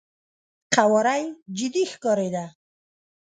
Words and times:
قواره 0.73 1.15
يې 1.21 1.27
جدي 1.57 1.83
ښکارېده. 1.91 2.45